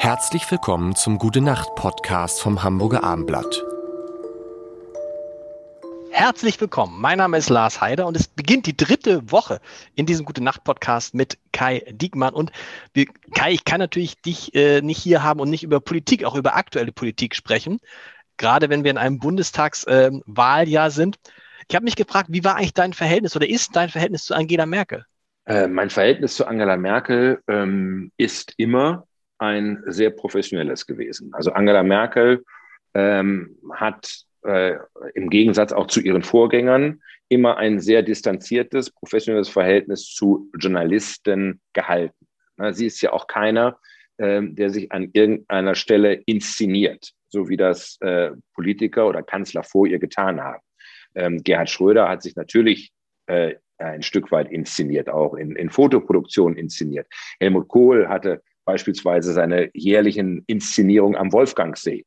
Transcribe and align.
Herzlich 0.00 0.48
willkommen 0.48 0.94
zum 0.94 1.18
Gute 1.18 1.40
Nacht 1.40 1.74
Podcast 1.74 2.40
vom 2.40 2.62
Hamburger 2.62 3.02
Armblatt. 3.02 3.64
Herzlich 6.12 6.60
willkommen. 6.60 7.00
Mein 7.00 7.18
Name 7.18 7.36
ist 7.36 7.50
Lars 7.50 7.80
Heider 7.80 8.06
und 8.06 8.16
es 8.16 8.28
beginnt 8.28 8.66
die 8.66 8.76
dritte 8.76 9.32
Woche 9.32 9.60
in 9.96 10.06
diesem 10.06 10.24
Gute 10.24 10.42
Nacht 10.42 10.62
Podcast 10.62 11.14
mit 11.14 11.36
Kai 11.50 11.82
Diekmann. 11.90 12.32
Und 12.32 12.52
wir, 12.94 13.06
Kai, 13.34 13.50
ich 13.50 13.64
kann 13.64 13.80
natürlich 13.80 14.22
dich 14.22 14.54
äh, 14.54 14.82
nicht 14.82 14.98
hier 14.98 15.24
haben 15.24 15.40
und 15.40 15.50
nicht 15.50 15.64
über 15.64 15.80
Politik, 15.80 16.24
auch 16.24 16.36
über 16.36 16.54
aktuelle 16.54 16.92
Politik 16.92 17.34
sprechen. 17.34 17.80
Gerade 18.36 18.70
wenn 18.70 18.84
wir 18.84 18.92
in 18.92 18.98
einem 18.98 19.18
Bundestagswahljahr 19.18 20.86
äh, 20.86 20.90
sind. 20.90 21.16
Ich 21.68 21.74
habe 21.74 21.84
mich 21.84 21.96
gefragt, 21.96 22.28
wie 22.30 22.44
war 22.44 22.54
eigentlich 22.54 22.72
dein 22.72 22.92
Verhältnis 22.92 23.34
oder 23.34 23.48
ist 23.48 23.74
dein 23.74 23.88
Verhältnis 23.88 24.24
zu 24.24 24.34
Angela 24.34 24.64
Merkel? 24.64 25.04
Äh, 25.46 25.66
mein 25.66 25.90
Verhältnis 25.90 26.36
zu 26.36 26.46
Angela 26.46 26.76
Merkel 26.76 27.42
ähm, 27.48 28.12
ist 28.16 28.54
immer 28.58 29.07
ein 29.38 29.82
sehr 29.86 30.10
professionelles 30.10 30.86
gewesen. 30.86 31.32
Also 31.32 31.52
Angela 31.52 31.82
Merkel 31.82 32.44
ähm, 32.94 33.56
hat 33.72 34.24
äh, 34.44 34.76
im 35.14 35.30
Gegensatz 35.30 35.72
auch 35.72 35.86
zu 35.86 36.00
ihren 36.00 36.22
Vorgängern 36.22 37.00
immer 37.28 37.56
ein 37.58 37.80
sehr 37.80 38.02
distanziertes, 38.02 38.90
professionelles 38.90 39.48
Verhältnis 39.48 40.06
zu 40.06 40.50
Journalisten 40.58 41.60
gehalten. 41.72 42.26
Na, 42.56 42.72
sie 42.72 42.86
ist 42.86 43.00
ja 43.02 43.12
auch 43.12 43.26
keiner, 43.26 43.78
ähm, 44.18 44.56
der 44.56 44.70
sich 44.70 44.90
an 44.92 45.10
irgendeiner 45.12 45.74
Stelle 45.74 46.14
inszeniert, 46.14 47.12
so 47.28 47.48
wie 47.48 47.56
das 47.56 47.98
äh, 48.00 48.30
Politiker 48.54 49.06
oder 49.06 49.22
Kanzler 49.22 49.62
vor 49.62 49.86
ihr 49.86 49.98
getan 49.98 50.40
haben. 50.40 50.62
Ähm, 51.14 51.42
Gerhard 51.42 51.70
Schröder 51.70 52.08
hat 52.08 52.22
sich 52.22 52.34
natürlich 52.34 52.92
äh, 53.26 53.56
ein 53.78 54.02
Stück 54.02 54.32
weit 54.32 54.50
inszeniert, 54.50 55.08
auch 55.08 55.34
in, 55.34 55.54
in 55.54 55.70
Fotoproduktion 55.70 56.56
inszeniert. 56.56 57.06
Helmut 57.38 57.68
Kohl 57.68 58.08
hatte 58.08 58.42
beispielsweise 58.68 59.32
seine 59.32 59.70
jährlichen 59.72 60.44
Inszenierungen 60.46 61.16
am 61.16 61.32
Wolfgangsee, 61.32 62.04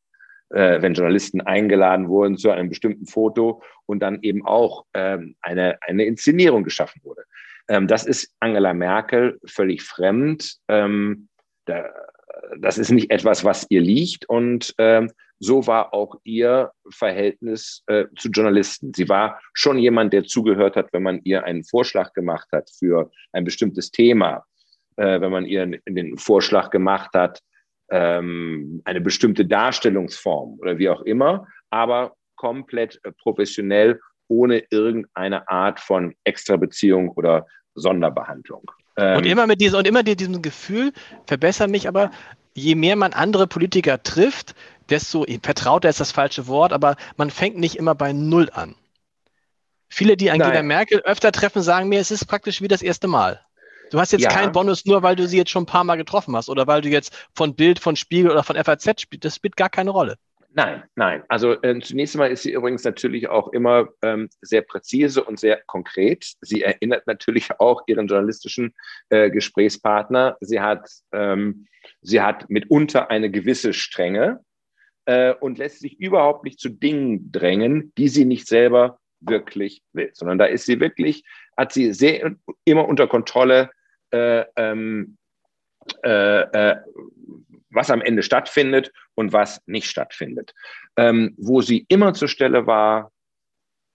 äh, 0.52 0.80
wenn 0.80 0.94
Journalisten 0.94 1.42
eingeladen 1.42 2.08
wurden 2.08 2.38
zu 2.38 2.52
einem 2.52 2.70
bestimmten 2.70 3.08
Foto 3.08 3.64
und 3.88 4.00
dann 4.00 4.20
eben 4.22 4.46
auch 4.46 4.86
ähm, 4.94 5.36
eine, 5.42 5.80
eine 5.82 6.06
Inszenierung 6.06 6.64
geschaffen 6.64 7.02
wurde. 7.04 7.24
Ähm, 7.68 7.88
das 7.88 8.06
ist 8.06 8.32
Angela 8.42 8.76
Merkel 8.76 9.40
völlig 9.44 9.82
fremd. 9.82 10.58
Ähm, 10.68 11.30
da, 11.66 11.90
das 12.60 12.78
ist 12.78 12.92
nicht 12.92 13.10
etwas, 13.10 13.44
was 13.44 13.66
ihr 13.70 13.82
liegt 13.82 14.30
und 14.30 14.76
ähm, 14.78 15.10
so 15.40 15.66
war 15.66 15.96
auch 15.96 16.20
ihr 16.24 16.72
Verhältnis 16.92 17.82
äh, 17.88 18.06
zu 18.20 18.30
Journalisten. 18.30 18.94
Sie 18.94 19.10
war 19.10 19.42
schon 19.54 19.80
jemand, 19.80 20.14
der 20.14 20.26
zugehört 20.26 20.76
hat, 20.76 20.94
wenn 20.94 21.02
man 21.02 21.22
ihr 21.24 21.44
einen 21.44 21.64
Vorschlag 21.64 22.14
gemacht 22.14 22.50
hat 22.52 22.70
für 22.70 23.10
ein 23.32 23.46
bestimmtes 23.46 23.90
Thema, 23.90 24.46
äh, 25.02 25.20
wenn 25.20 25.32
man 25.32 25.46
ihr 25.46 25.80
den 25.88 26.18
Vorschlag 26.18 26.70
gemacht 26.70 27.12
hat, 27.14 27.42
ähm, 27.90 28.82
eine 28.86 29.02
bestimmte 29.02 29.46
Darstellungsform 29.46 30.60
oder 30.60 30.78
wie 30.78 30.90
auch 30.90 31.02
immer, 31.02 31.48
aber 31.72 32.14
komplett 32.36 33.00
äh, 33.04 33.12
professionell, 33.12 34.00
ohne 34.28 34.64
irgendeine 34.70 35.48
Art 35.50 35.80
von 35.80 36.14
Extrabeziehung 36.24 37.10
oder 37.10 37.48
Sonderbehandlung. 37.74 38.70
Ähm, 38.96 39.18
und 39.18 39.26
immer 39.26 39.48
mit 39.48 39.60
diesem, 39.60 39.80
und 39.80 39.88
immer 39.88 40.04
diesem 40.04 40.42
Gefühl, 40.42 40.94
verbessere 41.26 41.68
mich, 41.68 41.88
aber 41.88 42.12
je 42.54 42.76
mehr 42.76 42.96
man 42.96 43.14
andere 43.14 43.48
Politiker 43.48 44.04
trifft, 44.04 44.54
desto 44.90 45.26
vertrauter 45.42 45.90
ist 45.90 46.00
das 46.00 46.12
falsche 46.12 46.48
Wort, 46.48 46.74
aber 46.74 46.96
man 47.18 47.32
fängt 47.32 47.58
nicht 47.58 47.76
immer 47.76 47.96
bei 47.96 48.14
Null 48.14 48.50
an. 48.54 48.76
Viele, 49.90 50.16
die 50.16 50.30
Angela 50.32 50.54
Nein. 50.54 50.68
Merkel 50.68 51.02
öfter 51.02 51.32
treffen, 51.32 51.62
sagen 51.62 51.90
mir, 51.90 52.00
es 52.00 52.12
ist 52.12 52.26
praktisch 52.26 52.62
wie 52.62 52.68
das 52.68 52.82
erste 52.82 53.08
Mal. 53.08 53.42
Du 53.92 54.00
hast 54.00 54.14
jetzt 54.14 54.24
ja. 54.24 54.30
keinen 54.30 54.54
Bonus 54.54 54.86
nur, 54.86 55.04
weil 55.04 55.16
du 55.16 55.28
sie 55.28 55.38
jetzt 55.38 55.52
schon 55.52 55.64
ein 55.64 55.68
paar 55.68 55.84
Mal 55.84 55.98
getroffen 55.98 56.36
hast 56.36 56.50
oder 56.50 56.66
weil 56.66 56.82
du 56.82 56.90
jetzt 56.90 57.14
von 57.36 57.56
Bild, 57.56 57.78
von 57.78 57.96
Spiegel 57.96 58.32
oder 58.32 58.44
von 58.44 58.56
FAZ 58.56 59.02
spielst. 59.02 59.26
Das 59.26 59.36
spielt 59.36 59.58
gar 59.58 59.70
keine 59.70 59.92
Rolle. 59.92 60.16
Nein, 60.54 60.84
nein. 60.96 61.24
Also 61.28 61.62
äh, 61.62 61.80
zunächst 61.82 62.16
einmal 62.16 62.32
ist 62.32 62.44
sie 62.44 62.52
übrigens 62.52 62.84
natürlich 62.84 63.30
auch 63.30 63.50
immer 63.50 63.90
ähm, 64.02 64.30
sehr 64.42 64.62
präzise 64.62 65.24
und 65.24 65.40
sehr 65.40 65.62
konkret. 65.66 66.34
Sie 66.42 66.62
erinnert 66.62 67.06
natürlich 67.06 67.50
auch 67.60 67.84
ihren 67.88 68.08
journalistischen 68.08 68.74
äh, 69.10 69.30
Gesprächspartner. 69.30 70.38
Sie 70.40 70.62
hat, 70.62 70.90
ähm, 71.12 71.68
sie 72.02 72.22
hat 72.22 72.50
mitunter 72.50 73.10
eine 73.10 73.30
gewisse 73.30 73.74
Strenge 73.74 74.40
äh, 75.06 75.34
und 75.34 75.58
lässt 75.58 75.80
sich 75.80 76.00
überhaupt 76.00 76.46
nicht 76.46 76.60
zu 76.60 76.70
Dingen 76.70 77.32
drängen, 77.32 77.94
die 77.98 78.08
sie 78.08 78.26
nicht 78.26 78.48
selber 78.48 79.00
wirklich 79.22 79.84
will, 79.94 80.10
sondern 80.14 80.38
da 80.38 80.46
ist 80.46 80.66
sie 80.66 80.80
wirklich, 80.80 81.24
hat 81.56 81.72
sie 81.72 81.94
sehr 81.94 82.36
immer 82.66 82.88
unter 82.88 83.08
Kontrolle, 83.08 83.70
äh, 84.12 84.46
ähm, 84.56 85.18
äh, 86.04 86.42
äh, 86.42 86.76
was 87.70 87.90
am 87.90 88.02
Ende 88.02 88.24
stattfindet 88.24 88.92
und 89.16 89.34
was 89.34 89.62
nicht 89.66 89.88
stattfindet. 89.88 90.54
Ähm, 90.98 91.36
wo 91.38 91.62
sie 91.62 91.86
immer 91.88 92.14
zur 92.14 92.28
Stelle 92.28 92.68
war, 92.68 93.12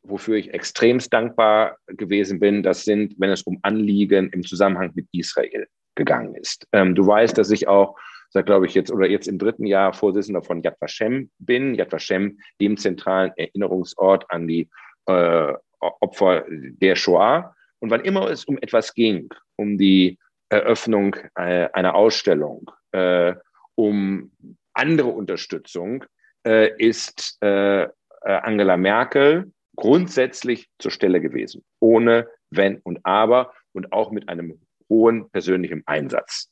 wofür 0.03 0.37
ich 0.37 0.55
extremst 0.55 1.12
dankbar 1.12 1.76
gewesen 1.87 2.38
bin, 2.38 2.62
das 2.62 2.84
sind, 2.84 3.15
wenn 3.19 3.31
es 3.31 3.43
um 3.43 3.59
Anliegen 3.62 4.31
im 4.31 4.43
Zusammenhang 4.43 4.93
mit 4.94 5.06
Israel 5.12 5.66
gegangen 5.94 6.34
ist. 6.34 6.66
Ähm, 6.72 6.94
du 6.94 7.06
weißt, 7.06 7.37
dass 7.37 7.50
ich 7.50 7.69
auch 7.69 7.97
seit, 8.31 8.47
glaube 8.47 8.66
ich, 8.66 8.75
jetzt 8.75 8.93
oder 8.93 9.09
jetzt 9.09 9.28
im 9.28 9.38
dritten 9.38 9.66
Jahr 9.66 9.93
Vorsitzender 9.93 10.43
von 10.43 10.62
Yad 10.62 10.81
Vashem 10.81 11.31
bin. 11.38 11.75
Yad 11.75 11.93
Vashem, 11.93 12.38
dem 12.60 12.76
zentralen 12.76 13.32
Erinnerungsort 13.37 14.31
an 14.31 14.47
die 14.47 14.69
äh, 15.06 15.53
Opfer 15.81 16.44
der 16.49 16.97
Shoah. 16.97 17.55
Und 17.81 17.91
wann 17.91 18.00
immer 18.03 18.31
es 18.31 18.44
um 18.44 18.59
etwas 18.59 18.94
ging, 18.94 19.28
um 19.56 19.78
die 19.78 20.19
Eröffnung 20.48 21.16
äh, 21.34 21.69
einer 21.72 21.94
Ausstellung, 21.94 22.70
äh, 22.92 23.34
um 23.75 24.31
andere 24.72 25.09
Unterstützung, 25.09 26.04
äh, 26.44 26.70
ist 26.78 27.38
Angela 27.41 28.76
Merkel 28.76 29.53
grundsätzlich 29.76 30.69
zur 30.78 30.91
Stelle 30.91 31.20
gewesen, 31.20 31.64
ohne 31.81 32.26
Wenn 32.50 32.78
und 32.78 33.04
Aber 33.04 33.53
und 33.72 33.93
auch 33.93 34.10
mit 34.10 34.28
einem 34.28 34.58
hohen 34.88 35.28
persönlichen 35.31 35.82
Einsatz. 35.87 36.50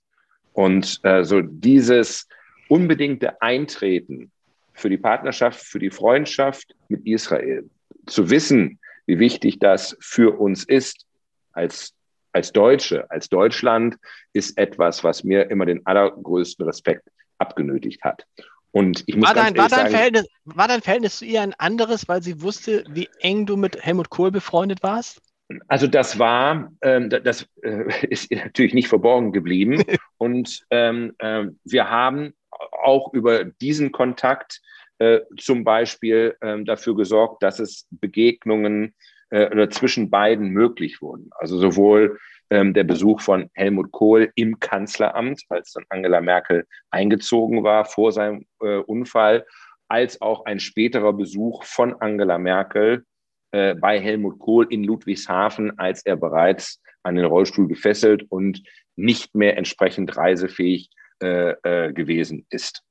Und 0.52 1.00
äh, 1.02 1.24
so 1.24 1.41
dieses 1.41 2.28
unbedingte 2.68 3.41
Eintreten 3.42 4.30
für 4.72 4.88
die 4.88 4.98
Partnerschaft, 4.98 5.60
für 5.60 5.78
die 5.78 5.91
Freundschaft 5.91 6.74
mit 6.88 7.06
Israel, 7.06 7.68
zu 8.06 8.30
wissen, 8.30 8.78
wie 9.06 9.18
wichtig 9.18 9.58
das 9.58 9.96
für 10.00 10.38
uns 10.38 10.64
ist 10.64 11.06
als, 11.54 11.94
als 12.32 12.53
Deutsche, 12.53 13.10
als 13.10 13.28
Deutschland, 13.28 13.97
ist 14.32 14.59
etwas, 14.59 15.04
was 15.04 15.25
mir 15.25 15.50
immer 15.50 15.66
den 15.66 15.84
allergrößten 15.87 16.65
Respekt 16.66 17.09
abgenötigt 17.38 18.03
hat. 18.03 18.26
Und 18.70 19.04
ich 19.06 19.16
muss 19.16 19.28
war, 19.28 19.34
dein, 19.34 19.56
war, 19.56 19.69
dein 19.69 19.78
sagen, 19.78 19.91
Verhältnis, 19.91 20.26
war 20.44 20.66
dein 20.66 20.81
Verhältnis 20.81 21.19
zu 21.19 21.25
ihr 21.25 21.42
ein 21.42 21.54
anderes, 21.59 22.09
weil 22.09 22.22
sie 22.22 22.42
wusste, 22.42 22.84
wie 22.91 23.09
eng 23.20 23.47
du 23.47 23.56
mit 23.56 23.81
Helmut 23.81 24.10
Kohl 24.10 24.32
befreundet 24.32 24.82
warst? 24.82 25.22
Also 25.69 25.87
das 25.87 26.19
war, 26.19 26.72
ähm, 26.82 27.09
das 27.10 27.47
äh, 27.62 28.06
ist 28.09 28.31
natürlich 28.32 28.75
nicht 28.75 28.88
verborgen 28.88 29.32
geblieben. 29.32 29.84
Und 30.19 30.65
ähm, 30.71 31.15
äh, 31.19 31.44
wir 31.65 31.88
haben 31.88 32.34
auch 32.82 33.12
über 33.12 33.44
diesen 33.44 33.92
Kontakt 33.92 34.60
äh, 34.98 35.21
zum 35.38 35.65
Beispiel 35.65 36.36
äh, 36.41 36.62
dafür 36.65 36.97
gesorgt, 36.97 37.42
dass 37.42 37.59
es 37.59 37.86
Begegnungen 37.91 38.94
äh, 39.34 39.50
oder 39.50 39.69
zwischen 39.69 40.11
beiden 40.11 40.50
möglich 40.50 41.03
wurden. 41.03 41.31
Also 41.39 41.59
sowohl 41.59 42.19
ähm, 42.50 42.72
der 42.72 42.84
Besuch 42.84 43.21
von 43.21 43.50
Helmut 43.55 43.91
Kohl 43.91 44.31
im 44.37 44.61
Kanzleramt, 44.61 45.43
als 45.49 45.72
dann 45.72 45.84
Angela 45.89 46.21
Merkel 46.21 46.67
eingezogen 46.91 47.65
war 47.65 47.84
vor 47.84 48.12
seinem 48.12 48.47
äh, 48.61 48.77
Unfall, 48.77 49.45
als 49.89 50.21
auch 50.21 50.45
ein 50.45 50.61
späterer 50.61 51.12
Besuch 51.12 51.65
von 51.65 51.95
Angela 52.00 52.39
Merkel 52.39 53.05
äh, 53.50 53.75
bei 53.75 54.00
Helmut 54.00 54.39
Kohl 54.39 54.67
in 54.71 54.84
Ludwigshafen, 54.84 55.78
als 55.78 56.06
er 56.06 56.16
bereits 56.16 56.81
an 57.03 57.16
den 57.16 57.25
Rollstuhl 57.25 57.66
gefesselt 57.66 58.25
und 58.31 58.62
nicht 58.95 59.34
mehr 59.34 59.59
entsprechend 59.59 60.16
reisefähig 60.16 60.91
äh, 61.21 61.54
äh, 61.65 61.92
gewesen 61.92 62.47
ist. 62.51 62.83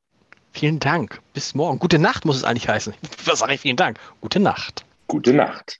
Vielen 0.52 0.80
Dank. 0.80 1.20
Bis 1.34 1.56
morgen. 1.56 1.80
Gute 1.80 2.00
Nacht 2.00 2.26
muss 2.26 2.36
es 2.36 2.44
eigentlich 2.44 2.68
heißen. 2.68 2.94
Was 3.26 3.40
sage 3.40 3.54
ich? 3.54 3.62
Vielen 3.62 3.78
Dank. 3.78 3.98
Gute 4.20 4.40
Nacht. 4.40 4.86
Gute 5.08 5.34
Nacht. 5.34 5.80